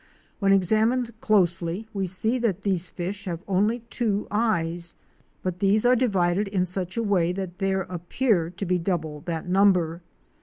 When 0.39 0.51
examined 0.51 1.11
closely 1.21 1.87
we 1.93 2.07
see 2.07 2.39
that 2.39 2.63
these 2.63 2.89
fish 2.89 3.25
have 3.25 3.43
only 3.47 3.81
two 3.91 4.25
eyes, 4.31 4.95
but 5.43 5.59
these 5.59 5.85
are 5.85 5.95
divided 5.95 6.47
in 6.47 6.65
such 6.65 6.97
a 6.97 7.03
way 7.03 7.31
that 7.33 7.59
there 7.59 7.81
appear 7.81 8.49
to 8.49 8.65
be 8.65 8.79
double 8.79 9.21
that 9.27 9.47
number. 9.47 10.01